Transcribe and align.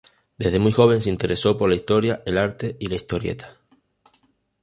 Desde 0.39 0.57
muy 0.57 0.71
joven 0.71 0.99
se 0.99 1.11
interesó 1.11 1.59
por 1.59 1.69
la 1.69 1.75
historia, 1.75 2.23
el 2.25 2.39
arte 2.39 2.75
y 2.79 2.87
la 2.87 2.95
historieta. 2.95 3.57